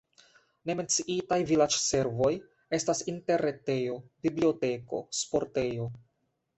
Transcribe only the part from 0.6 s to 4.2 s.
Ne menciitaj vilaĝservoj estas interretejo,